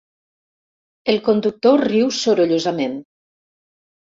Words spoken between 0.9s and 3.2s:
El conductor riu sorollosament.